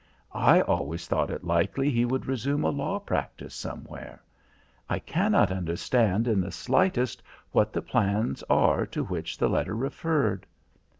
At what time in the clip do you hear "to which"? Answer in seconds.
8.87-9.37